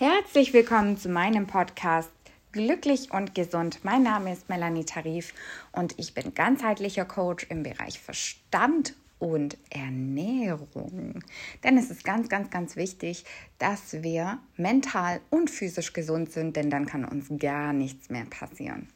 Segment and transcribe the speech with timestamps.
[0.00, 2.08] Herzlich willkommen zu meinem Podcast
[2.52, 3.80] Glücklich und gesund.
[3.82, 5.34] Mein Name ist Melanie Tarif
[5.72, 11.22] und ich bin ganzheitlicher Coach im Bereich Verstand und Ernährung.
[11.62, 13.26] Denn es ist ganz, ganz, ganz wichtig,
[13.58, 18.88] dass wir mental und physisch gesund sind, denn dann kann uns gar nichts mehr passieren.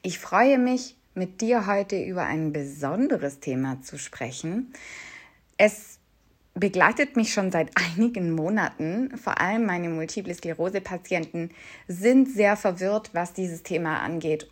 [0.00, 4.72] Ich freue mich, mit dir heute über ein besonderes Thema zu sprechen.
[5.58, 5.97] Es
[6.58, 9.16] begleitet mich schon seit einigen Monaten.
[9.16, 11.50] Vor allem meine Multiple Sklerose-Patienten
[11.86, 14.50] sind sehr verwirrt, was dieses Thema angeht.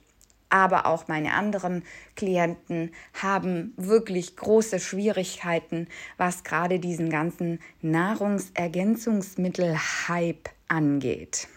[0.48, 1.82] Aber auch meine anderen
[2.14, 11.48] Klienten haben wirklich große Schwierigkeiten, was gerade diesen ganzen Nahrungsergänzungsmittel-Hype angeht.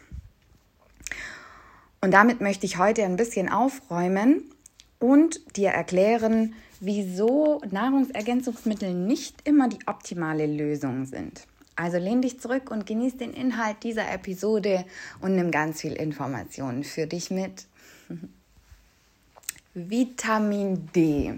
[2.01, 4.43] Und damit möchte ich heute ein bisschen aufräumen
[4.99, 11.45] und dir erklären, wieso Nahrungsergänzungsmittel nicht immer die optimale Lösung sind.
[11.75, 14.85] Also lehn dich zurück und genieß den Inhalt dieser Episode
[15.21, 17.65] und nimm ganz viel Informationen für dich mit.
[19.73, 21.35] Vitamin D,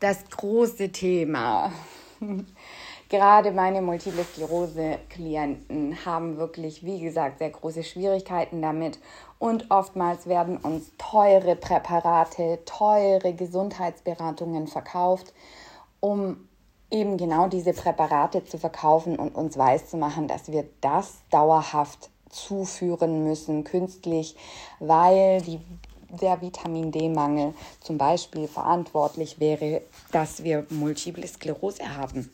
[0.00, 1.72] das große Thema.
[3.10, 8.98] Gerade meine Multiple Sklerose-Klienten haben wirklich, wie gesagt, sehr große Schwierigkeiten damit.
[9.38, 15.32] Und oftmals werden uns teure Präparate, teure Gesundheitsberatungen verkauft,
[16.00, 16.48] um
[16.90, 23.64] eben genau diese Präparate zu verkaufen und uns weiszumachen, dass wir das dauerhaft zuführen müssen,
[23.64, 24.36] künstlich,
[24.80, 25.60] weil die,
[26.10, 29.80] der Vitamin D-Mangel zum Beispiel verantwortlich wäre,
[30.12, 32.30] dass wir Multiple Sklerose haben.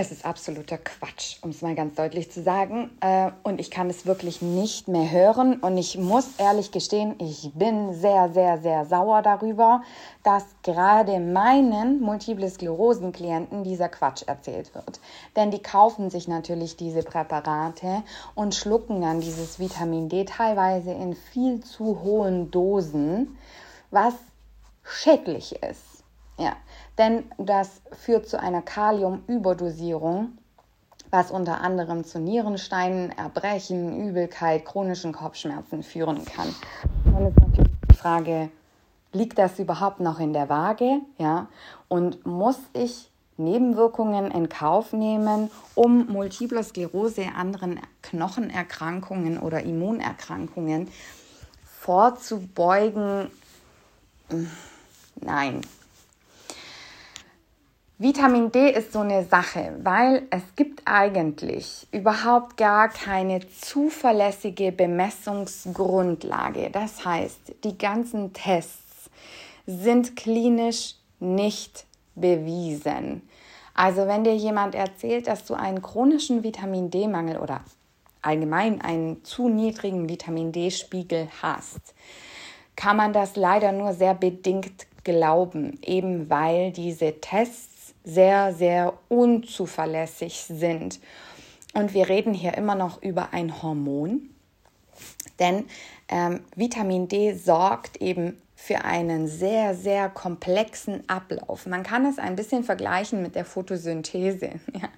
[0.00, 2.90] Es ist absoluter Quatsch, um es mal ganz deutlich zu sagen.
[3.02, 5.60] Äh, und ich kann es wirklich nicht mehr hören.
[5.60, 9.82] Und ich muss ehrlich gestehen, ich bin sehr, sehr, sehr sauer darüber,
[10.22, 15.00] dass gerade meinen Multiple Sklerosen-Klienten dieser Quatsch erzählt wird.
[15.36, 18.02] Denn die kaufen sich natürlich diese Präparate
[18.34, 23.36] und schlucken dann dieses Vitamin D teilweise in viel zu hohen Dosen,
[23.90, 24.14] was
[24.82, 25.90] schädlich ist.
[26.38, 26.56] Ja,
[27.00, 30.36] denn das führt zu einer Kaliumüberdosierung,
[31.10, 36.54] was unter anderem zu Nierensteinen, Erbrechen, Übelkeit, chronischen Kopfschmerzen führen kann.
[37.06, 38.50] Dann ist natürlich die Frage,
[39.12, 41.00] liegt das überhaupt noch in der Waage?
[41.16, 41.48] Ja,
[41.88, 50.88] und muss ich Nebenwirkungen in Kauf nehmen, um Multiple Sklerose, anderen Knochenerkrankungen oder Immunerkrankungen
[51.64, 53.30] vorzubeugen?
[55.22, 55.62] Nein,
[58.02, 66.70] Vitamin D ist so eine Sache, weil es gibt eigentlich überhaupt gar keine zuverlässige Bemessungsgrundlage.
[66.70, 69.10] Das heißt, die ganzen Tests
[69.66, 71.84] sind klinisch nicht
[72.14, 73.20] bewiesen.
[73.74, 77.60] Also wenn dir jemand erzählt, dass du einen chronischen Vitamin D-Mangel oder
[78.22, 81.92] allgemein einen zu niedrigen Vitamin D-Spiegel hast,
[82.76, 87.69] kann man das leider nur sehr bedingt glauben, eben weil diese Tests
[88.14, 91.00] sehr, sehr unzuverlässig sind.
[91.74, 94.30] Und wir reden hier immer noch über ein Hormon,
[95.38, 95.66] denn
[96.08, 101.64] ähm, Vitamin D sorgt eben für einen sehr, sehr komplexen Ablauf.
[101.66, 104.50] Man kann es ein bisschen vergleichen mit der Photosynthese.
[104.74, 104.88] Ja.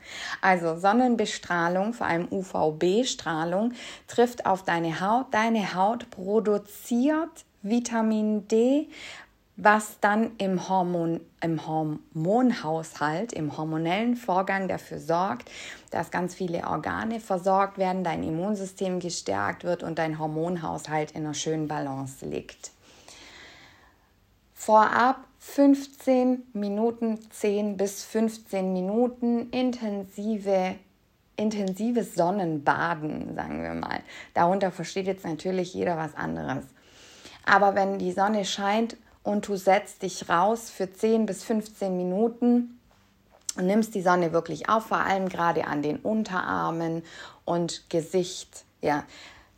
[0.41, 3.73] Also Sonnenbestrahlung, vor allem UVB-Strahlung,
[4.09, 5.27] trifft auf deine Haut.
[5.33, 8.89] Deine Haut produziert Vitamin D,
[9.57, 15.51] was dann im, Hormon, im Hormonhaushalt, im hormonellen Vorgang dafür sorgt,
[15.91, 21.35] dass ganz viele Organe versorgt werden, dein Immunsystem gestärkt wird und dein Hormonhaushalt in einer
[21.35, 22.71] schönen Balance liegt.
[24.55, 30.77] Vorab 15 Minuten, 10 bis 15 Minuten intensive
[31.37, 34.01] intensives Sonnenbaden, sagen wir mal.
[34.35, 36.65] Darunter versteht jetzt natürlich jeder was anderes.
[37.45, 42.79] Aber wenn die Sonne scheint und du setzt dich raus für 10 bis 15 Minuten
[43.57, 47.03] und nimmst die Sonne wirklich auf, vor allem gerade an den Unterarmen
[47.45, 49.05] und Gesicht, ja,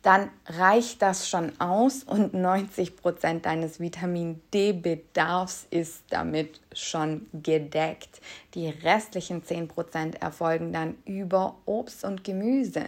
[0.05, 8.21] dann reicht das schon aus und 90 Prozent deines Vitamin D-Bedarfs ist damit schon gedeckt.
[8.53, 12.85] Die restlichen 10 Prozent erfolgen dann über Obst und Gemüse.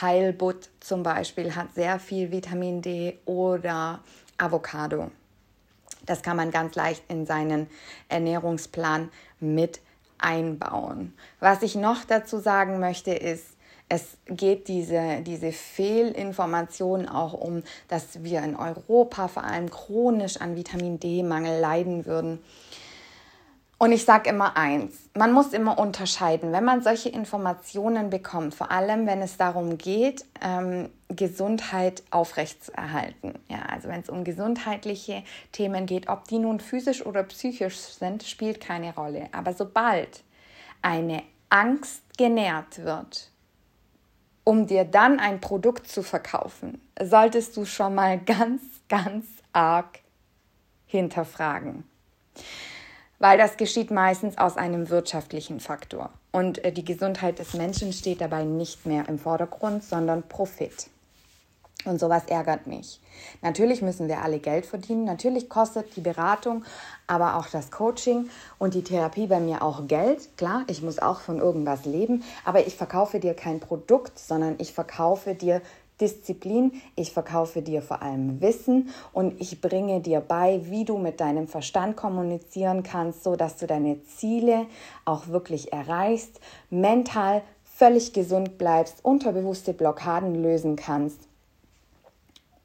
[0.00, 4.00] Heilbutt zum Beispiel hat sehr viel Vitamin D oder
[4.36, 5.12] Avocado.
[6.06, 7.68] Das kann man ganz leicht in seinen
[8.08, 9.10] Ernährungsplan
[9.40, 9.80] mit
[10.18, 11.14] einbauen.
[11.40, 13.54] Was ich noch dazu sagen möchte, ist,
[13.88, 20.56] es geht diese, diese Fehlinformation auch um, dass wir in Europa vor allem chronisch an
[20.56, 22.38] Vitamin D-Mangel leiden würden.
[23.76, 28.70] Und ich sage immer eins, man muss immer unterscheiden, wenn man solche Informationen bekommt, vor
[28.70, 33.34] allem wenn es darum geht, ähm, Gesundheit aufrechtzuerhalten.
[33.48, 35.22] Ja, also wenn es um gesundheitliche
[35.52, 39.28] Themen geht, ob die nun physisch oder psychisch sind, spielt keine Rolle.
[39.32, 40.22] Aber sobald
[40.82, 43.30] eine Angst genährt wird,
[44.44, 50.00] um dir dann ein Produkt zu verkaufen, solltest du schon mal ganz, ganz arg
[50.86, 51.84] hinterfragen
[53.24, 56.10] weil das geschieht meistens aus einem wirtschaftlichen Faktor.
[56.30, 60.90] Und äh, die Gesundheit des Menschen steht dabei nicht mehr im Vordergrund, sondern Profit.
[61.84, 63.00] Und sowas ärgert mich.
[63.42, 65.04] Natürlich müssen wir alle Geld verdienen.
[65.04, 66.64] Natürlich kostet die Beratung,
[67.06, 70.36] aber auch das Coaching und die Therapie bei mir auch Geld.
[70.36, 74.72] Klar, ich muss auch von irgendwas leben, aber ich verkaufe dir kein Produkt, sondern ich
[74.72, 75.60] verkaufe dir
[76.00, 81.20] Disziplin, ich verkaufe dir vor allem Wissen und ich bringe dir bei, wie du mit
[81.20, 84.66] deinem Verstand kommunizieren kannst, so dass du deine Ziele
[85.04, 91.20] auch wirklich erreichst, mental völlig gesund bleibst, unterbewusste Blockaden lösen kannst,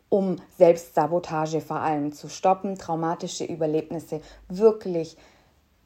[0.10, 5.18] um Selbstsabotage vor allem zu stoppen, traumatische Überlebnisse wirklich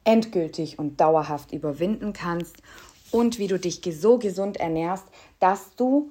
[0.04, 2.58] endgültig und dauerhaft überwinden kannst
[3.12, 5.06] und wie du dich so gesund ernährst,
[5.40, 6.10] dass du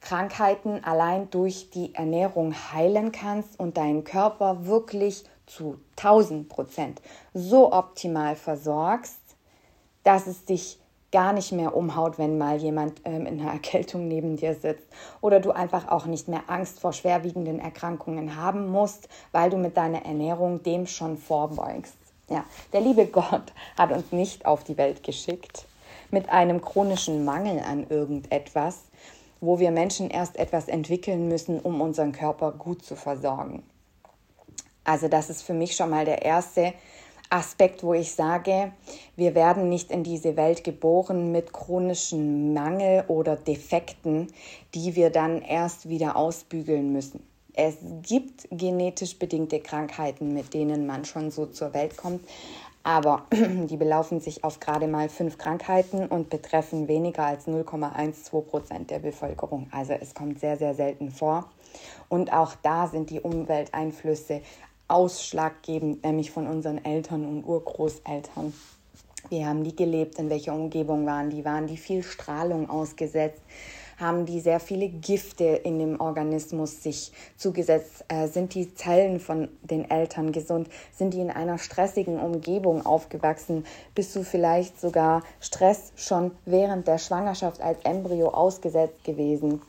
[0.00, 7.02] Krankheiten allein durch die Ernährung heilen kannst und deinen Körper wirklich zu 1000 Prozent
[7.34, 9.20] so optimal versorgst,
[10.02, 10.79] dass es dich
[11.12, 14.86] gar nicht mehr umhaut, wenn mal jemand ähm, in einer Erkältung neben dir sitzt
[15.20, 19.76] oder du einfach auch nicht mehr Angst vor schwerwiegenden Erkrankungen haben musst, weil du mit
[19.76, 21.96] deiner Ernährung dem schon vorbeugst.
[22.28, 25.66] Ja, der liebe Gott hat uns nicht auf die Welt geschickt
[26.12, 28.82] mit einem chronischen Mangel an irgendetwas,
[29.40, 33.62] wo wir Menschen erst etwas entwickeln müssen, um unseren Körper gut zu versorgen.
[34.84, 36.72] Also das ist für mich schon mal der erste
[37.30, 38.72] Aspekt, wo ich sage,
[39.14, 44.26] wir werden nicht in diese Welt geboren mit chronischen Mangel oder Defekten,
[44.74, 47.22] die wir dann erst wieder ausbügeln müssen.
[47.54, 52.24] Es gibt genetisch bedingte Krankheiten, mit denen man schon so zur Welt kommt,
[52.82, 58.90] aber die belaufen sich auf gerade mal fünf Krankheiten und betreffen weniger als 0,12 Prozent
[58.90, 59.68] der Bevölkerung.
[59.70, 61.50] Also es kommt sehr, sehr selten vor.
[62.08, 64.42] Und auch da sind die Umwelteinflüsse
[64.90, 68.52] ausschlaggebend, nämlich von unseren Eltern und Urgroßeltern.
[69.28, 70.18] Wie haben die gelebt?
[70.18, 71.44] In welcher Umgebung waren die?
[71.44, 73.40] Waren die viel Strahlung ausgesetzt?
[74.00, 78.04] haben die sehr viele Gifte in dem Organismus sich zugesetzt?
[78.08, 80.68] Äh, sind die Zellen von den Eltern gesund?
[80.96, 83.66] Sind die in einer stressigen Umgebung aufgewachsen?
[83.94, 89.60] Bist du vielleicht sogar Stress schon während der Schwangerschaft als Embryo ausgesetzt gewesen?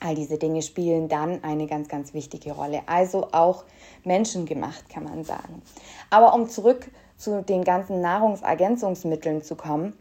[0.00, 2.82] All diese Dinge spielen dann eine ganz, ganz wichtige Rolle.
[2.86, 3.64] Also auch
[4.04, 5.62] menschengemacht, kann man sagen.
[6.08, 9.92] Aber um zurück zu den ganzen Nahrungsergänzungsmitteln zu kommen,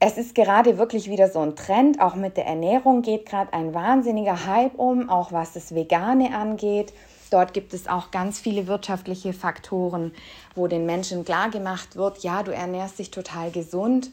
[0.00, 2.00] es ist gerade wirklich wieder so ein Trend.
[2.00, 6.92] Auch mit der Ernährung geht gerade ein wahnsinniger Hype um, auch was das Vegane angeht.
[7.30, 10.12] Dort gibt es auch ganz viele wirtschaftliche Faktoren,
[10.54, 14.10] wo den Menschen klar gemacht wird, ja, du ernährst dich total gesund.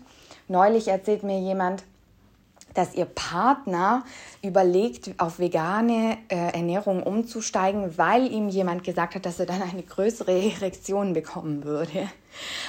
[0.47, 1.83] Neulich erzählt mir jemand,
[2.79, 4.05] dass ihr Partner
[4.41, 9.83] überlegt, auf vegane äh, Ernährung umzusteigen, weil ihm jemand gesagt hat, dass er dann eine
[9.83, 12.09] größere Erektion bekommen würde.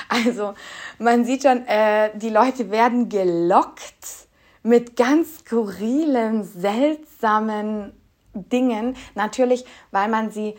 [0.08, 0.54] Also
[0.98, 4.26] man sieht schon, äh, die Leute werden gelockt
[4.62, 7.92] mit ganz skurrilen, seltsamen
[8.32, 8.96] Dingen.
[9.14, 10.56] Natürlich, weil man sie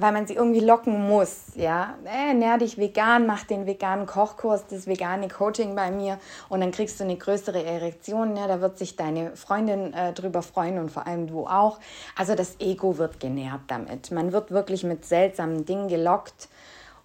[0.00, 1.94] weil man sie irgendwie locken muss, ja.
[2.04, 6.70] Äh, nähr dich vegan, mach den veganen Kochkurs, das vegane Coaching bei mir und dann
[6.70, 8.46] kriegst du eine größere Erektion, ja.
[8.46, 11.78] Da wird sich deine Freundin äh, drüber freuen und vor allem du auch.
[12.16, 14.10] Also das Ego wird genährt damit.
[14.10, 16.48] Man wird wirklich mit seltsamen Dingen gelockt,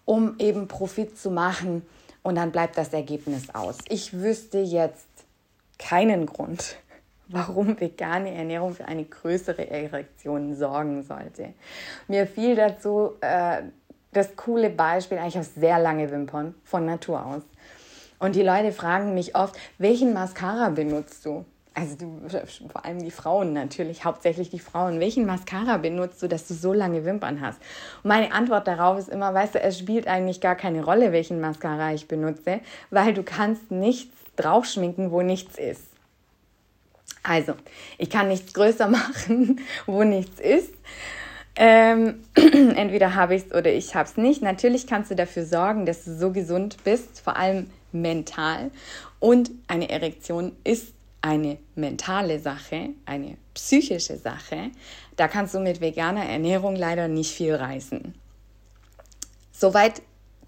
[0.06, 1.86] um eben Profit zu machen
[2.24, 3.78] und dann bleibt das Ergebnis aus.
[3.90, 5.08] Ich wüsste jetzt
[5.78, 6.78] keinen Grund,
[7.28, 11.54] warum vegane Ernährung für eine größere Erektion sorgen sollte.
[12.08, 13.64] Mir fiel dazu äh,
[14.12, 17.44] das coole Beispiel, eigentlich auf sehr lange Wimpern von Natur aus.
[18.20, 21.46] Und die Leute fragen mich oft, welchen Mascara benutzt du?
[21.74, 22.22] Also du,
[22.70, 25.02] vor allem die Frauen natürlich, hauptsächlich die Frauen.
[25.02, 27.60] Welchen Mascara benutzt du, dass du so lange Wimpern hast?
[28.02, 31.42] Und meine Antwort darauf ist immer, weißt du, es spielt eigentlich gar keine Rolle, welchen
[31.42, 35.95] Mascara ich benutze, weil du kannst nichts draufschminken, wo nichts ist.
[37.28, 37.56] Also,
[37.98, 40.74] ich kann nichts größer machen, wo nichts ist.
[41.56, 44.42] Ähm, entweder habe ich es oder ich habe es nicht.
[44.42, 48.72] Natürlich kannst du dafür sorgen, dass du so gesund bist, vor allem mental.
[49.20, 54.70] Und eine Erektion ist eine mentale Sache, eine psychische Sache.
[55.16, 58.14] Da kannst du mit veganer Ernährung leider nicht viel reißen.
[59.52, 60.02] Soweit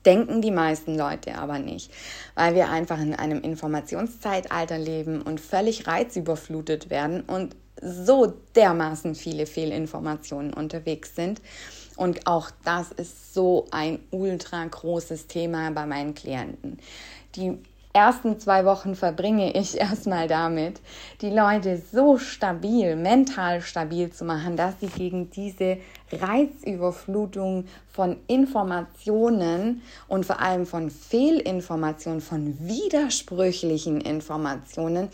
[0.07, 1.91] denken die meisten Leute aber nicht,
[2.33, 9.45] weil wir einfach in einem Informationszeitalter leben und völlig reizüberflutet werden und so dermaßen viele
[9.45, 11.41] Fehlinformationen unterwegs sind.
[11.95, 16.79] Und auch das ist so ein ultra großes Thema bei meinen Klienten.
[17.35, 17.59] Die
[17.93, 20.81] ersten zwei Wochen verbringe ich erstmal damit,
[21.21, 25.77] die Leute so stabil, mental stabil zu machen, dass sie gegen diese
[26.11, 35.09] Reizüberflutung von Informationen und vor allem von Fehlinformationen, von widersprüchlichen Informationen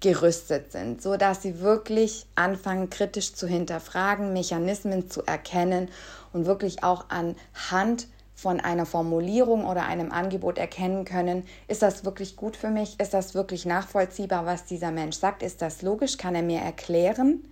[0.00, 5.88] gerüstet sind, so dass sie wirklich anfangen kritisch zu hinterfragen, Mechanismen zu erkennen
[6.34, 8.06] und wirklich auch anhand
[8.44, 13.00] von einer Formulierung oder einem Angebot erkennen können, ist das wirklich gut für mich?
[13.00, 15.42] Ist das wirklich nachvollziehbar, was dieser Mensch sagt?
[15.42, 16.18] Ist das logisch?
[16.18, 17.42] Kann er mir erklären?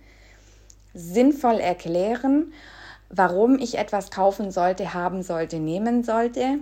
[0.93, 2.53] Sinnvoll erklären,
[3.09, 6.59] warum ich etwas kaufen sollte, haben sollte, nehmen sollte?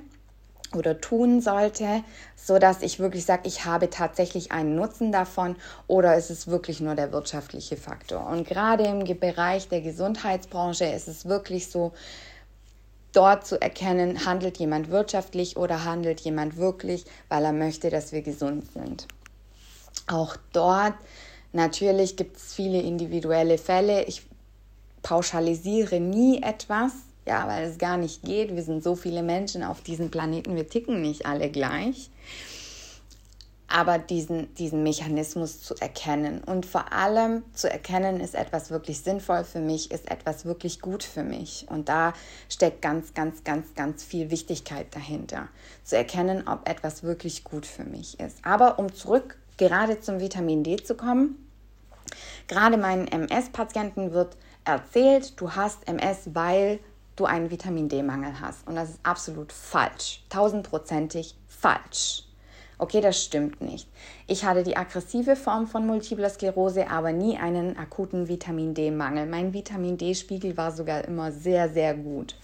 [0.74, 2.02] oder tun sollte,
[2.38, 5.58] so dass ich wirklich sage, ich habe tatsächlich einen Nutzen davon
[5.88, 8.26] oder ist es wirklich nur der wirtschaftliche Faktor?
[8.28, 11.92] Und gerade im Bereich der Gesundheitsbranche ist es wirklich so,
[13.14, 18.22] dort zu erkennen, handelt jemand wirtschaftlich oder handelt jemand wirklich, weil er möchte, dass wir
[18.22, 19.08] gesund sind.
[20.08, 20.96] Auch dort
[21.54, 24.04] natürlich gibt es viele individuelle Fälle.
[24.06, 24.24] Ich
[25.04, 26.92] pauschalisiere nie etwas,
[27.26, 28.56] ja, weil es gar nicht geht.
[28.56, 32.10] Wir sind so viele Menschen auf diesem Planeten, wir ticken nicht alle gleich.
[33.74, 39.46] Aber diesen, diesen Mechanismus zu erkennen und vor allem zu erkennen, ist etwas wirklich sinnvoll
[39.46, 41.68] für mich, ist etwas wirklich gut für mich.
[41.70, 42.14] Und da
[42.50, 45.48] steckt ganz, ganz, ganz, ganz viel Wichtigkeit dahinter.
[45.86, 48.40] Zu erkennen, ob etwas wirklich gut für mich ist.
[48.44, 51.48] Aber um zurück gerade zum Vitamin D zu kommen,
[52.48, 54.36] gerade meinen MS-Patienten wird
[54.66, 56.80] erzählt, du hast MS, weil
[57.16, 58.68] du einen Vitamin D-Mangel hast.
[58.68, 60.24] Und das ist absolut falsch.
[60.30, 62.26] Tausendprozentig falsch.
[62.82, 63.88] Okay, das stimmt nicht.
[64.26, 69.28] Ich hatte die aggressive Form von multipler Sklerose, aber nie einen akuten Vitamin D-Mangel.
[69.28, 72.36] Mein Vitamin D-Spiegel war sogar immer sehr, sehr gut.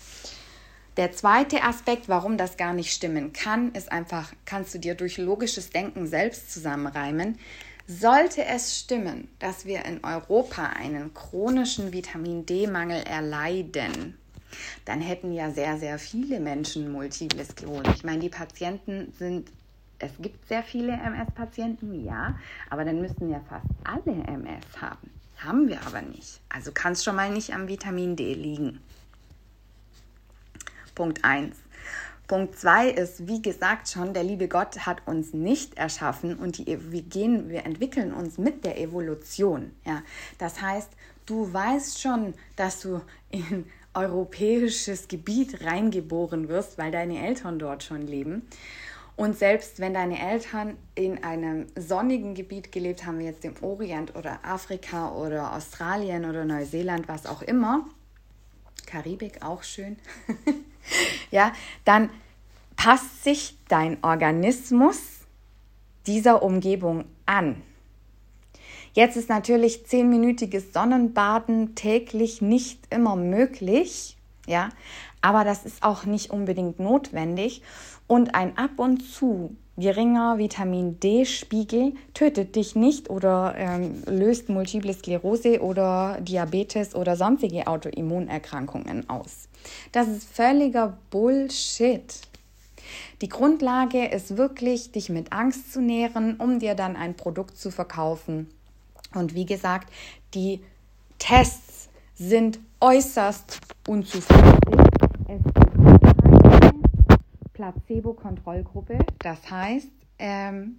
[0.95, 5.17] Der zweite Aspekt, warum das gar nicht stimmen kann, ist einfach, kannst du dir durch
[5.17, 7.39] logisches Denken selbst zusammenreimen.
[7.87, 14.15] Sollte es stimmen, dass wir in Europa einen chronischen Vitamin D-Mangel erleiden,
[14.85, 17.91] dann hätten ja sehr, sehr viele Menschen multiple Sklerose.
[17.95, 19.49] Ich meine, die Patienten sind,
[19.99, 22.37] es gibt sehr viele MS-Patienten, ja,
[22.69, 25.09] aber dann müssten ja fast alle MS haben.
[25.37, 26.41] Haben wir aber nicht.
[26.49, 28.79] Also kann es schon mal nicht am Vitamin D liegen.
[30.95, 31.55] Punkt 1.
[32.27, 36.65] Punkt 2 ist, wie gesagt schon, der liebe Gott hat uns nicht erschaffen und die,
[36.91, 39.71] wir, gehen, wir entwickeln uns mit der Evolution.
[39.85, 40.01] Ja.
[40.37, 40.89] Das heißt,
[41.25, 48.05] du weißt schon, dass du in europäisches Gebiet reingeboren wirst, weil deine Eltern dort schon
[48.05, 48.47] leben.
[49.17, 54.15] Und selbst wenn deine Eltern in einem sonnigen Gebiet gelebt haben, wie jetzt im Orient
[54.15, 57.87] oder Afrika oder Australien oder Neuseeland, was auch immer,
[58.85, 59.97] Karibik auch schön,
[61.31, 61.51] ja,
[61.83, 62.11] dann
[62.75, 65.01] passt sich dein Organismus
[66.05, 67.63] dieser Umgebung an.
[68.93, 74.69] Jetzt ist natürlich zehnminütiges Sonnenbaden täglich nicht immer möglich, ja,
[75.21, 77.63] aber das ist auch nicht unbedingt notwendig
[78.07, 84.93] und ein ab und zu geringer Vitamin D-Spiegel tötet dich nicht oder ähm, löst multiple
[84.93, 89.47] Sklerose oder Diabetes oder sonstige Autoimmunerkrankungen aus.
[89.91, 92.21] Das ist völliger Bullshit.
[93.21, 97.69] Die Grundlage ist wirklich, dich mit Angst zu nähren, um dir dann ein Produkt zu
[97.69, 98.47] verkaufen,
[99.13, 99.91] und wie gesagt,
[100.33, 100.61] die
[101.19, 104.59] Tests sind äußerst unzuverlässig.
[105.27, 105.56] Es
[107.57, 108.99] Placebo-Kontrollgruppe.
[109.17, 110.77] Das heißt, ähm,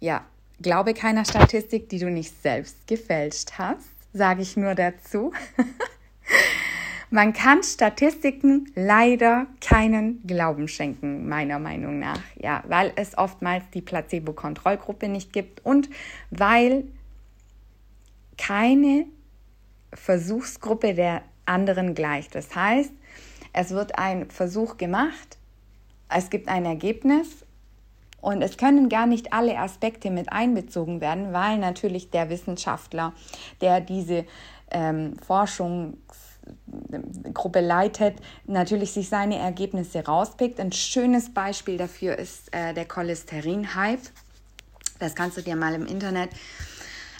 [0.00, 0.24] ja,
[0.60, 5.32] glaube keiner Statistik, die du nicht selbst gefälscht hast, sage ich nur dazu.
[7.10, 12.20] Man kann Statistiken leider keinen Glauben schenken, meiner Meinung nach.
[12.34, 15.88] Ja, weil es oftmals die Placebo-Kontrollgruppe nicht gibt und
[16.30, 16.88] weil
[18.36, 19.06] keine
[19.92, 22.30] Versuchsgruppe der anderen gleich.
[22.30, 22.92] Das heißt,
[23.52, 25.38] es wird ein Versuch gemacht,
[26.08, 27.44] es gibt ein Ergebnis
[28.20, 33.12] und es können gar nicht alle Aspekte mit einbezogen werden, weil natürlich der Wissenschaftler,
[33.60, 34.24] der diese
[34.70, 40.58] ähm, Forschungsgruppe leitet, natürlich sich seine Ergebnisse rauspickt.
[40.58, 44.00] Ein schönes Beispiel dafür ist äh, der Cholesterin-Hype.
[44.98, 46.30] Das kannst du dir mal im Internet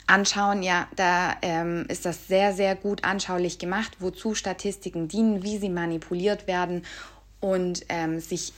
[0.07, 5.59] anschauen, ja, da ähm, ist das sehr, sehr gut anschaulich gemacht, wozu Statistiken dienen, wie
[5.59, 6.85] sie manipuliert werden
[7.41, 8.53] und ähm, sich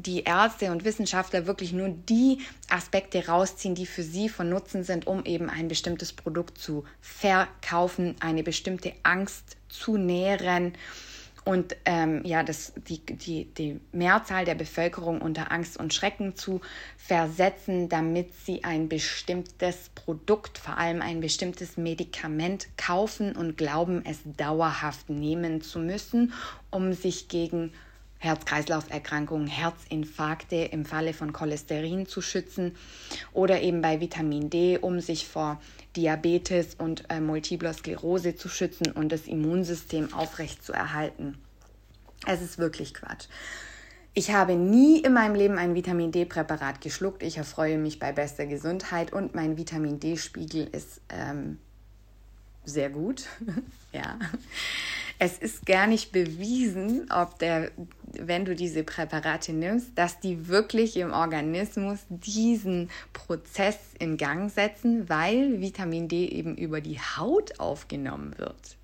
[0.00, 2.38] die Ärzte und Wissenschaftler wirklich nur die
[2.68, 8.16] Aspekte rausziehen, die für sie von Nutzen sind, um eben ein bestimmtes Produkt zu verkaufen,
[8.20, 10.74] eine bestimmte Angst zu nähren.
[11.44, 16.60] Und ähm, ja, das, die, die, die Mehrzahl der Bevölkerung unter Angst und Schrecken zu
[16.98, 24.18] versetzen, damit sie ein bestimmtes Produkt, vor allem ein bestimmtes Medikament kaufen und glauben, es
[24.36, 26.34] dauerhaft nehmen zu müssen,
[26.70, 27.72] um sich gegen
[28.18, 32.74] Herz-Kreislauf-Erkrankungen, Herzinfarkte im Falle von Cholesterin zu schützen
[33.32, 35.60] oder eben bei Vitamin D, um sich vor
[35.96, 41.38] Diabetes und äh, Multipler Sklerose zu schützen und das Immunsystem aufrechtzuerhalten.
[42.26, 43.26] Es ist wirklich Quatsch.
[44.14, 47.22] Ich habe nie in meinem Leben ein Vitamin D-Präparat geschluckt.
[47.22, 51.58] Ich erfreue mich bei bester Gesundheit und mein Vitamin D-Spiegel ist ähm,
[52.64, 53.26] sehr gut.
[53.92, 54.18] ja.
[55.18, 57.72] Es ist gar nicht bewiesen, ob der,
[58.12, 65.08] wenn du diese Präparate nimmst, dass die wirklich im Organismus diesen Prozess in Gang setzen,
[65.08, 68.76] weil Vitamin D eben über die Haut aufgenommen wird.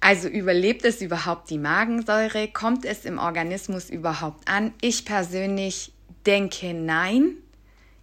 [0.00, 2.48] Also überlebt es überhaupt die Magensäure?
[2.48, 4.72] Kommt es im Organismus überhaupt an?
[4.80, 5.92] Ich persönlich
[6.26, 7.36] denke nein.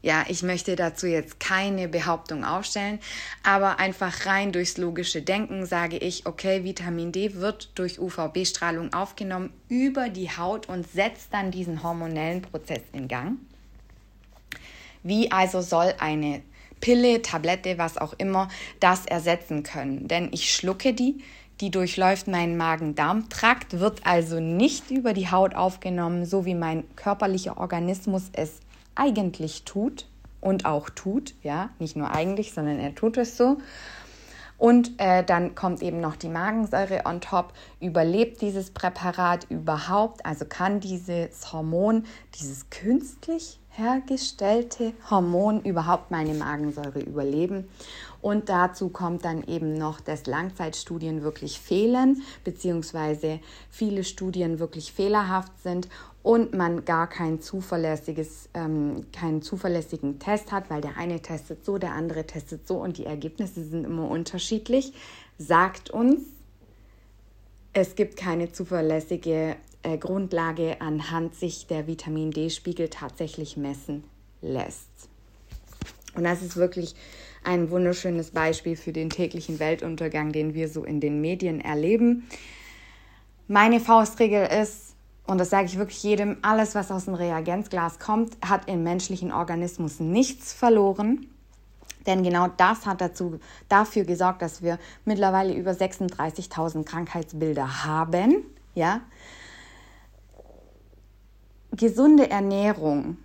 [0.06, 3.00] Ja, ich möchte dazu jetzt keine Behauptung aufstellen,
[3.42, 9.52] aber einfach rein durchs logische Denken sage ich, okay, Vitamin D wird durch UVB-Strahlung aufgenommen
[9.68, 13.40] über die Haut und setzt dann diesen hormonellen Prozess in Gang.
[15.02, 16.44] Wie also soll eine
[16.82, 20.08] Pille, Tablette, was auch immer, das ersetzen können?
[20.08, 21.24] Denn ich schlucke die,
[21.62, 27.58] die durchläuft meinen Magen-Darm-Trakt, wird also nicht über die Haut aufgenommen, so wie mein körperlicher
[27.58, 28.60] Organismus es
[28.96, 30.08] eigentlich tut
[30.42, 33.58] und auch tut, ja, nicht nur eigentlich, sondern er tut es so.
[34.58, 37.52] Und äh, dann kommt eben noch die Magensäure on top.
[37.82, 40.26] Überlebt dieses Präparat überhaupt?
[40.26, 42.06] Also kann dieses Hormon,
[42.40, 47.68] dieses künstlich hergestellte Hormon überhaupt meine Magensäure überleben?
[48.22, 55.52] Und dazu kommt dann eben noch, dass Langzeitstudien wirklich fehlen, beziehungsweise viele Studien wirklich fehlerhaft
[55.62, 55.90] sind
[56.26, 61.78] und man gar kein zuverlässiges, ähm, keinen zuverlässigen Test hat, weil der eine testet so,
[61.78, 64.94] der andere testet so und die Ergebnisse sind immer unterschiedlich,
[65.38, 66.24] sagt uns,
[67.74, 74.04] es gibt keine zuverlässige äh, Grundlage, anhand sich der Vitamin D-Spiegel tatsächlich messen
[74.42, 74.90] lässt.
[76.16, 76.96] Und das ist wirklich
[77.44, 82.28] ein wunderschönes Beispiel für den täglichen Weltuntergang, den wir so in den Medien erleben.
[83.48, 84.95] Meine Faustregel ist,
[85.28, 89.32] und das sage ich wirklich jedem, alles, was aus dem Reagenzglas kommt, hat im menschlichen
[89.32, 91.28] Organismus nichts verloren.
[92.06, 98.44] Denn genau das hat dazu, dafür gesorgt, dass wir mittlerweile über 36.000 Krankheitsbilder haben.
[98.76, 99.02] Ja?
[101.72, 103.18] Gesunde Ernährung,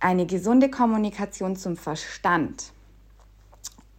[0.00, 2.73] eine gesunde Kommunikation zum Verstand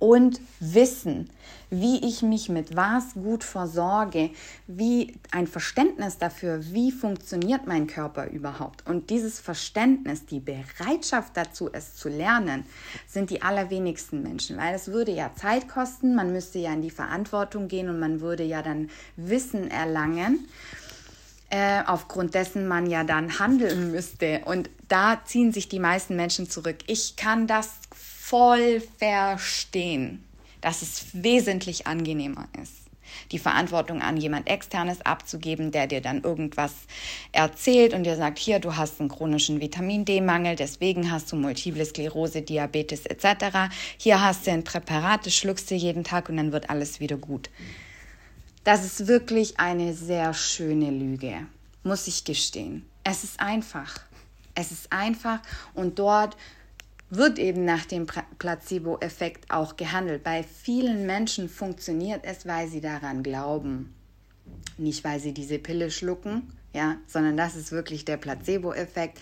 [0.06, 1.32] und Wissen,
[1.72, 4.30] wie ich mich mit was gut versorge,
[4.68, 8.86] wie ein Verständnis dafür, wie funktioniert mein Körper überhaupt.
[8.88, 12.66] Und dieses Verständnis, die Bereitschaft dazu, es zu lernen,
[13.08, 16.92] sind die allerwenigsten Menschen, weil es würde ja Zeit kosten, man müsste ja in die
[16.92, 20.48] Verantwortung gehen und man würde ja dann Wissen erlangen.
[21.50, 24.42] Äh, aufgrund dessen man ja dann handeln müsste.
[24.46, 26.78] Und da ziehen sich die meisten Menschen zurück.
[26.88, 27.70] Ich kann das
[28.28, 30.24] voll verstehen,
[30.62, 32.74] dass es wesentlich angenehmer ist,
[33.32, 36.74] die Verantwortung an jemand externes abzugeben, der dir dann irgendwas
[37.34, 41.86] erzählt und dir sagt, hier, du hast einen chronischen Vitamin D-Mangel, deswegen hast du Multiple
[41.86, 43.72] Sklerose, Diabetes etc.
[43.98, 47.18] Hier hast du ein Präparat, das schluckst du jeden Tag und dann wird alles wieder
[47.18, 47.52] gut.
[48.64, 51.46] Das ist wirklich eine sehr schöne Lüge,
[51.84, 52.88] muss ich gestehen.
[53.04, 54.00] Es ist einfach.
[54.56, 55.42] Es ist einfach
[55.76, 56.36] und dort
[57.10, 58.08] wird eben nach dem
[58.40, 60.24] Placebo-Effekt auch gehandelt.
[60.24, 63.94] Bei vielen Menschen funktioniert es, weil sie daran glauben.
[64.78, 69.20] Nicht, weil sie diese Pille schlucken, ja, sondern das ist wirklich der Placebo-Effekt.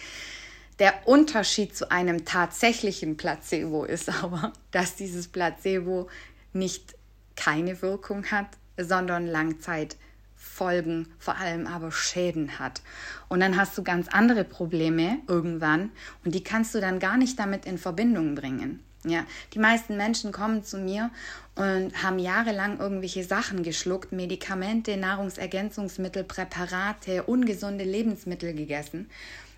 [0.80, 6.10] Der Unterschied zu einem tatsächlichen Placebo ist aber, dass dieses Placebo
[6.54, 6.96] nicht
[7.36, 9.98] keine Wirkung hat, sondern Langzeit
[10.44, 12.82] Folgen, vor allem aber Schäden hat.
[13.30, 15.92] Und dann hast du ganz andere Probleme irgendwann
[16.26, 18.84] und die kannst du dann gar nicht damit in Verbindung bringen.
[19.06, 21.12] Ja, die meisten Menschen kommen zu mir
[21.56, 29.10] und haben jahrelang irgendwelche Sachen geschluckt, Medikamente, Nahrungsergänzungsmittel, Präparate, ungesunde Lebensmittel gegessen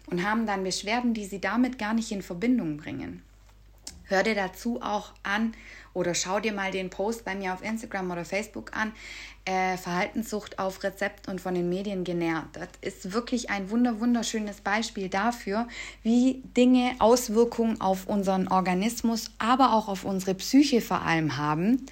[0.08, 3.22] und haben dann Beschwerden, die sie damit gar nicht in Verbindung bringen.
[4.08, 5.54] Hör dir dazu auch an
[5.94, 8.92] oder schau dir mal den Post bei mir auf Instagram oder Facebook an.
[9.46, 12.46] Äh, Verhaltenssucht auf Rezept und von den Medien genährt.
[12.54, 15.68] Das ist wirklich ein wunder wunderschönes Beispiel dafür,
[16.02, 21.86] wie Dinge Auswirkungen auf unseren Organismus, aber auch auf unsere Psyche vor allem haben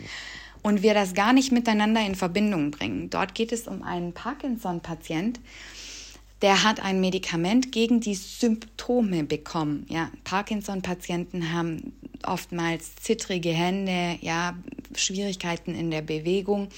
[0.64, 3.12] und wir das gar nicht miteinander in Verbindung bringen.
[3.12, 5.40] Dort geht es um einen Parkinson-Patient,
[6.42, 9.86] der hat ein Medikament gegen die Symptome bekommen.
[9.90, 11.94] Ja, Parkinson-Patienten haben
[12.26, 14.56] oftmals zittrige Hände, ja,
[14.96, 16.70] Schwierigkeiten in der Bewegung,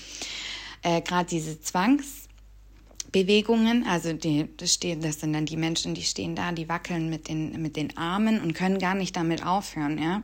[0.82, 6.36] äh, gerade diese Zwangsbewegungen, also die, das, stehen, das sind dann die Menschen, die stehen
[6.36, 10.24] da, die wackeln mit den, mit den Armen und können gar nicht damit aufhören, ja.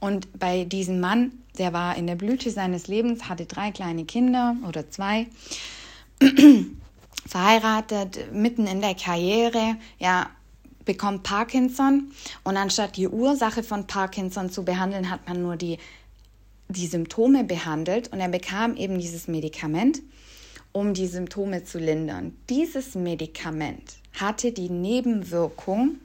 [0.00, 4.56] Und bei diesem Mann, der war in der Blüte seines Lebens, hatte drei kleine Kinder
[4.66, 5.26] oder zwei
[7.26, 10.30] verheiratet, mitten in der Karriere, ja,
[10.88, 12.10] bekommt Parkinson
[12.44, 15.76] und anstatt die Ursache von Parkinson zu behandeln, hat man nur die,
[16.68, 20.00] die Symptome behandelt und er bekam eben dieses Medikament,
[20.72, 22.34] um die Symptome zu lindern.
[22.48, 25.96] Dieses Medikament hatte die Nebenwirkung,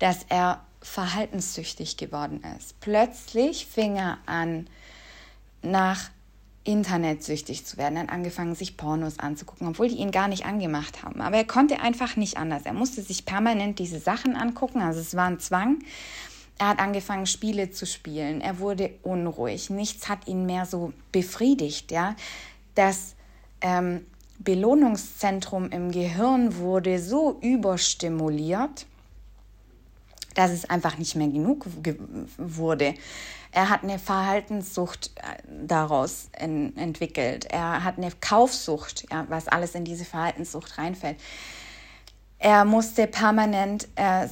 [0.00, 2.78] dass er verhaltenssüchtig geworden ist.
[2.80, 4.66] Plötzlich fing er an,
[5.62, 6.10] nach
[6.64, 7.96] internetsüchtig zu werden.
[7.96, 11.20] Er hat angefangen, sich Pornos anzugucken, obwohl die ihn gar nicht angemacht haben.
[11.20, 12.62] Aber er konnte einfach nicht anders.
[12.64, 14.80] Er musste sich permanent diese Sachen angucken.
[14.80, 15.80] Also es war ein Zwang.
[16.58, 18.40] Er hat angefangen, Spiele zu spielen.
[18.40, 19.70] Er wurde unruhig.
[19.70, 21.90] Nichts hat ihn mehr so befriedigt.
[21.90, 22.16] Ja?
[22.74, 23.14] Das
[23.60, 24.06] ähm,
[24.38, 28.86] Belohnungszentrum im Gehirn wurde so überstimuliert,
[30.34, 31.66] dass es einfach nicht mehr genug
[32.36, 32.94] wurde.
[33.52, 37.46] Er hat eine Verhaltenssucht äh, daraus en entwickelt.
[37.46, 41.18] Er hat eine Kaufsucht, ja, was alles in diese Verhaltenssucht reinfällt.
[42.38, 44.28] Er musste permanent, äh,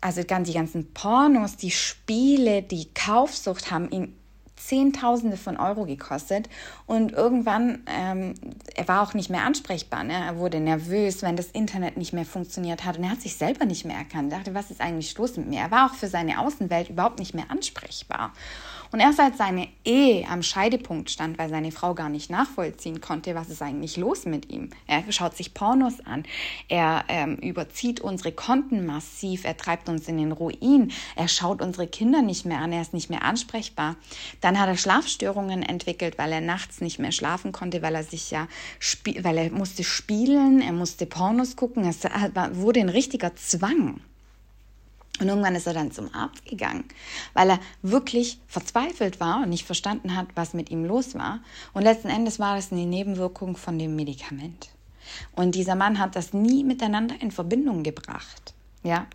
[0.00, 4.19] also die ganzen Pornos, die Spiele, die Kaufsucht haben ihn
[4.66, 6.48] Zehntausende von Euro gekostet
[6.86, 8.34] und irgendwann, ähm,
[8.74, 10.04] er war auch nicht mehr ansprechbar.
[10.04, 10.12] Ne?
[10.12, 13.64] Er wurde nervös, wenn das Internet nicht mehr funktioniert hat und er hat sich selber
[13.64, 14.32] nicht mehr erkannt.
[14.32, 15.60] Er dachte, was ist eigentlich los mit mir?
[15.60, 18.32] Er war auch für seine Außenwelt überhaupt nicht mehr ansprechbar.
[18.92, 23.36] Und erst als seine Ehe am Scheidepunkt stand, weil seine Frau gar nicht nachvollziehen konnte,
[23.36, 24.70] was ist eigentlich los mit ihm.
[24.88, 26.24] Er schaut sich Pornos an,
[26.68, 31.86] er ähm, überzieht unsere Konten massiv, er treibt uns in den Ruin, er schaut unsere
[31.86, 33.94] Kinder nicht mehr an, er ist nicht mehr ansprechbar.
[34.40, 38.30] Dann hat er Schlafstörungen entwickelt, weil er nachts nicht mehr schlafen konnte, weil er sich
[38.30, 38.48] ja,
[39.22, 42.02] weil er musste spielen, er musste Pornos gucken, es
[42.52, 44.00] wurde ein richtiger Zwang.
[45.20, 46.84] Und irgendwann ist er dann zum Arzt gegangen,
[47.34, 51.40] weil er wirklich verzweifelt war und nicht verstanden hat, was mit ihm los war.
[51.74, 54.70] Und letzten Endes war das eine Nebenwirkung von dem Medikament.
[55.32, 58.54] Und dieser Mann hat das nie miteinander in Verbindung gebracht.
[58.82, 59.06] Ja.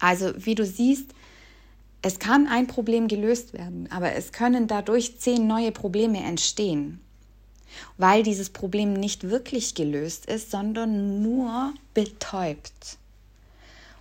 [0.00, 1.14] Also, wie du siehst,
[2.06, 7.00] es kann ein Problem gelöst werden, aber es können dadurch zehn neue Probleme entstehen,
[7.98, 12.98] weil dieses Problem nicht wirklich gelöst ist, sondern nur betäubt.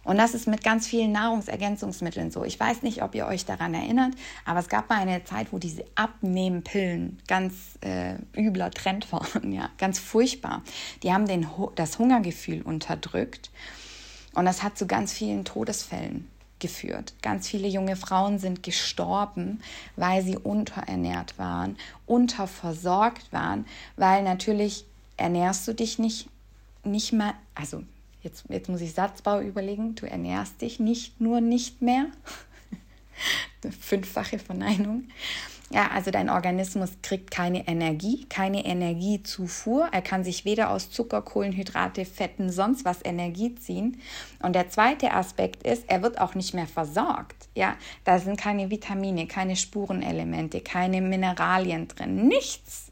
[0.04, 2.44] Und das ist mit ganz vielen Nahrungsergänzungsmitteln so.
[2.44, 4.14] Ich weiß nicht, ob ihr euch daran erinnert,
[4.46, 9.72] aber es gab mal eine Zeit, wo diese Abnehmpillen ganz äh, übler Trend waren, ja,
[9.80, 10.62] ganz furchtbar.
[11.02, 13.50] Die haben den, das Hungergefühl unterdrückt
[14.36, 17.14] und das hat zu ganz vielen Todesfällen geführt.
[17.22, 19.62] Ganz viele junge Frauen sind gestorben,
[19.96, 23.66] weil sie unterernährt waren, unterversorgt waren,
[23.98, 24.86] weil natürlich
[25.18, 26.30] ernährst du dich nicht
[26.86, 27.84] nicht mal, also
[28.24, 32.08] jetzt, jetzt muss ich Satzbau überlegen, du ernährst dich nicht nur nicht mehr.
[33.82, 35.06] Fünffache Verneinung.
[35.72, 39.90] Ja, also dein Organismus kriegt keine Energie, keine Energiezufuhr.
[39.92, 44.00] Er kann sich weder aus Zucker, Kohlenhydrate, Fetten, sonst was Energie ziehen.
[44.44, 47.50] Und der zweite Aspekt ist, er wird auch nicht mehr versorgt.
[47.56, 52.92] Ja, da sind keine Vitamine, keine Spurenelemente, keine Mineralien drin, nichts,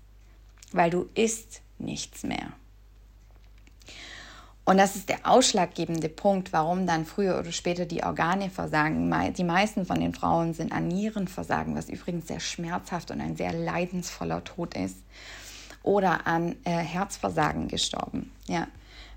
[0.72, 2.54] weil du isst nichts mehr.
[4.66, 9.14] Und das ist der ausschlaggebende Punkt, warum dann früher oder später die Organe versagen.
[9.38, 13.52] Die meisten von den Frauen sind an Nierenversagen, was übrigens sehr schmerzhaft und ein sehr
[13.52, 14.98] leidensvoller Tod ist.
[15.84, 18.32] Oder an äh, Herzversagen gestorben.
[18.48, 18.68] Ja,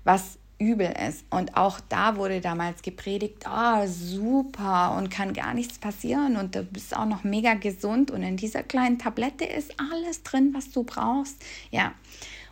[0.03, 1.23] was übel ist.
[1.29, 6.55] Und auch da wurde damals gepredigt, ah, oh, super und kann gar nichts passieren und
[6.55, 10.71] du bist auch noch mega gesund und in dieser kleinen Tablette ist alles drin, was
[10.71, 11.37] du brauchst.
[11.69, 11.93] Ja,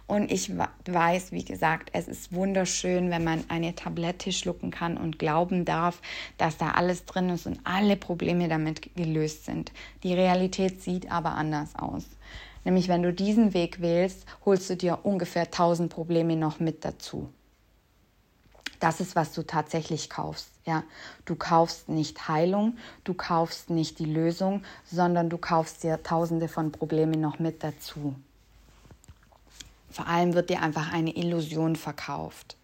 [0.08, 5.18] und ich weiß, wie gesagt, es ist wunderschön, wenn man eine Tablette schlucken kann und
[5.18, 6.00] glauben darf,
[6.38, 9.72] dass da alles drin ist und alle Probleme damit gelöst sind.
[10.04, 12.06] Die Realität sieht aber anders aus.
[12.64, 17.30] Nämlich, wenn du diesen Weg wählst, holst du dir ungefähr 1000 Probleme noch mit dazu.
[18.80, 20.50] Das ist, was du tatsächlich kaufst.
[20.66, 20.84] Ja,
[21.26, 26.72] du kaufst nicht Heilung, du kaufst nicht die Lösung, sondern du kaufst dir Tausende von
[26.72, 28.16] Problemen noch mit dazu.
[29.96, 32.58] Vor allem wird dir einfach eine Illusion verkauft.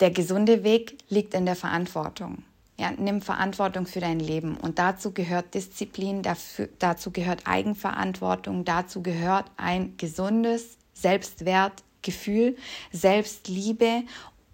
[0.00, 2.42] Der gesunde Weg liegt in der Verantwortung.
[2.80, 4.56] Ja, nimm Verantwortung für dein Leben.
[4.56, 12.56] Und dazu gehört Disziplin, dafür, dazu gehört Eigenverantwortung, dazu gehört ein gesundes Selbstwertgefühl,
[12.90, 14.02] Selbstliebe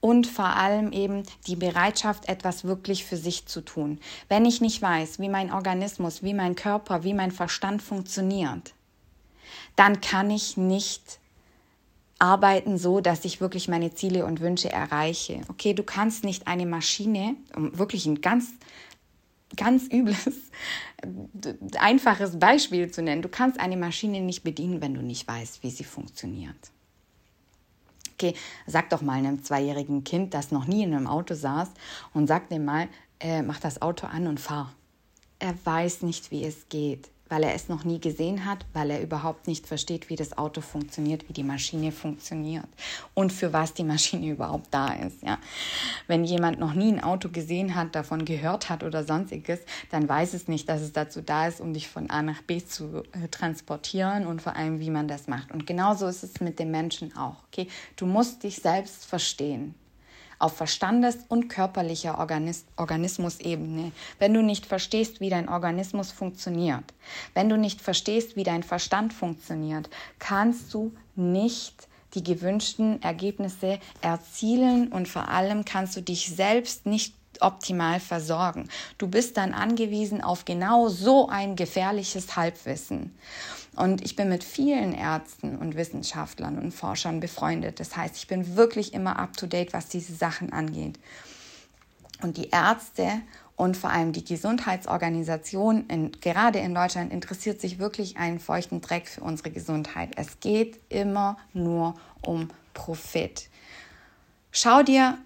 [0.00, 3.98] und vor allem eben die Bereitschaft, etwas wirklich für sich zu tun.
[4.29, 8.73] Wenn ich nicht weiß, wie mein Organismus, wie mein Körper, wie mein Verstand funktioniert,
[9.76, 11.18] dann kann ich nicht
[12.18, 15.40] arbeiten so, dass ich wirklich meine Ziele und Wünsche erreiche.
[15.48, 18.52] Okay, du kannst nicht eine Maschine, um wirklich ein ganz
[19.57, 20.28] ganz übles,
[21.78, 23.22] einfaches Beispiel zu nennen.
[23.22, 26.57] Du kannst eine Maschine nicht bedienen, wenn du nicht weißt, wie sie funktioniert.
[28.14, 28.35] Okay,
[28.66, 31.68] sag doch mal einem zweijährigen Kind, das noch nie in einem Auto saß,
[32.14, 32.88] und sag dem mal,
[33.20, 34.72] äh, mach das Auto an und fahr.
[35.38, 39.02] Er weiß nicht, wie es geht weil er es noch nie gesehen hat, weil er
[39.02, 42.68] überhaupt nicht versteht, wie das Auto funktioniert, wie die Maschine funktioniert
[43.12, 45.20] und für was die Maschine überhaupt da ist.
[45.20, 45.38] Ja.
[46.06, 49.58] Wenn jemand noch nie ein Auto gesehen hat, davon gehört hat oder sonstiges,
[49.90, 52.64] dann weiß es nicht, dass es dazu da ist, um dich von A nach B
[52.64, 55.50] zu äh, transportieren und vor allem, wie man das macht.
[55.50, 57.42] Und genauso ist es mit den Menschen auch.
[57.48, 57.66] Okay,
[57.96, 59.74] du musst dich selbst verstehen
[60.44, 66.85] auf Verstandes- und körperlicher Organis Organismusebene, wenn du nicht verstehst, wie dein Organismus funktioniert,
[67.33, 74.88] wenn du nicht verstehst, wie dein Verstand funktioniert, kannst du nicht die gewünschten Ergebnisse erzielen
[74.92, 78.68] und vor allem kannst du dich selbst nicht optimal versorgen.
[78.98, 83.14] Du bist dann angewiesen auf genau so ein gefährliches Halbwissen.
[83.76, 87.80] Und ich bin mit vielen Ärzten und Wissenschaftlern und Forschern befreundet.
[87.80, 90.98] Das heißt, ich bin wirklich immer up-to-date, was diese Sachen angeht.
[92.22, 93.08] Und die Ärzte
[93.56, 99.08] und vor allem die Gesundheitsorganisation, in, gerade in Deutschland, interessiert sich wirklich einen feuchten Dreck
[99.08, 100.12] für unsere Gesundheit.
[100.16, 103.48] Es geht immer nur um Profit.
[104.50, 105.18] Schau dir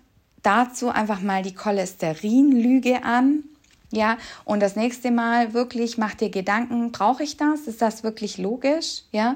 [0.42, 3.44] dazu einfach mal die Cholesterinlüge an.
[3.90, 7.62] Ja, und das nächste Mal wirklich mach dir Gedanken, brauche ich das?
[7.62, 9.04] Ist das wirklich logisch?
[9.12, 9.34] Ja,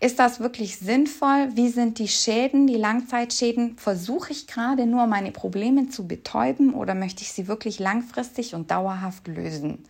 [0.00, 1.50] ist das wirklich sinnvoll?
[1.52, 3.76] Wie sind die Schäden, die Langzeitschäden?
[3.76, 8.70] Versuche ich gerade nur meine Probleme zu betäuben oder möchte ich sie wirklich langfristig und
[8.70, 9.84] dauerhaft lösen?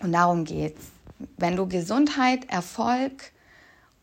[0.00, 0.92] Und darum geht's.
[1.36, 3.32] Wenn du Gesundheit, Erfolg,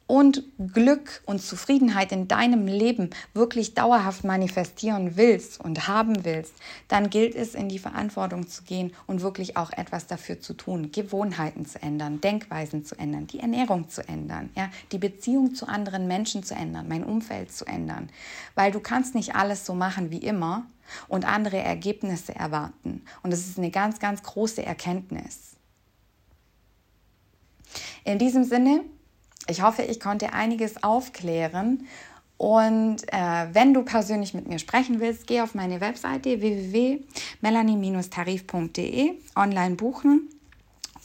[0.08, 6.54] und Glück und Zufriedenheit in deinem Leben wirklich dauerhaft manifestieren willst und haben willst,
[6.88, 10.92] dann gilt es, in die Verantwortung zu gehen und wirklich auch etwas dafür zu tun,
[10.92, 16.08] Gewohnheiten zu ändern, Denkweisen zu ändern, die Ernährung zu ändern, ja, die Beziehung zu anderen
[16.08, 18.10] Menschen zu ändern, mein Umfeld zu ändern,
[18.54, 20.68] weil du kannst nicht alles so machen wie immer
[21.08, 23.02] und andere Ergebnisse erwarten.
[23.24, 25.56] Und das ist eine ganz, ganz große Erkenntnis.
[28.04, 28.82] In diesem Sinne
[29.48, 31.86] ich hoffe, ich konnte einiges aufklären.
[32.38, 39.76] Und äh, wenn du persönlich mit mir sprechen willst, geh auf meine Webseite www.melanie-tarif.de, online
[39.76, 40.28] buchen,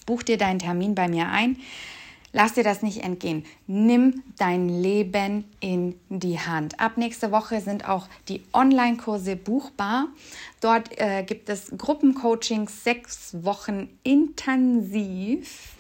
[0.07, 1.57] buch dir deinen Termin bei mir ein.
[2.33, 3.45] Lass dir das nicht entgehen.
[3.67, 6.79] Nimm dein Leben in die Hand.
[6.79, 10.07] Ab nächste Woche sind auch die Online-Kurse buchbar.
[10.61, 15.75] Dort äh, gibt es Gruppencoachings, sechs Wochen intensiv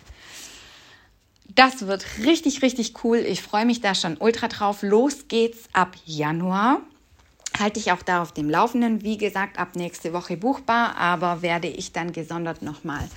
[1.55, 3.19] das wird richtig, richtig cool.
[3.19, 4.83] Ich freue mich da schon ultra drauf.
[4.83, 6.81] Los geht's ab Januar.
[7.59, 9.03] Halte ich auch da auf dem Laufenden.
[9.03, 13.09] Wie gesagt, ab nächste Woche buchbar, aber werde ich dann gesondert nochmal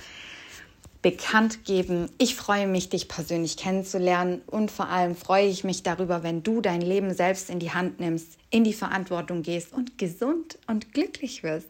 [1.04, 2.08] bekannt geben.
[2.16, 6.62] Ich freue mich, dich persönlich kennenzulernen und vor allem freue ich mich darüber, wenn du
[6.62, 11.42] dein Leben selbst in die Hand nimmst, in die Verantwortung gehst und gesund und glücklich
[11.42, 11.68] wirst.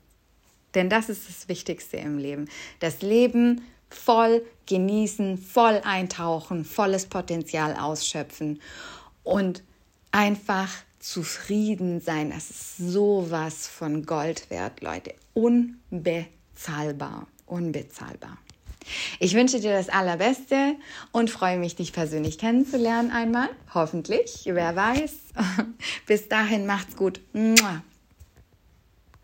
[0.77, 2.49] Denn das ist das Wichtigste im Leben.
[2.79, 8.61] Das Leben voll genießen, voll eintauchen, volles Potenzial ausschöpfen
[9.23, 9.63] und
[10.13, 12.31] einfach zufrieden sein.
[12.31, 15.15] Das ist sowas von Gold wert, Leute.
[15.35, 17.27] Unbezahlbar.
[17.47, 18.39] Unbezahlbar.
[19.19, 20.77] Ich wünsche dir das Allerbeste
[21.13, 23.49] und freue mich, dich persönlich kennenzulernen einmal.
[23.73, 25.13] Hoffentlich, wer weiß.
[26.07, 27.21] Bis dahin macht's gut.